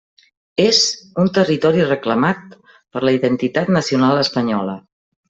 [0.61, 0.77] És
[1.23, 2.57] un territori «reclamat»
[2.95, 4.75] per la identitat nacional espanyola.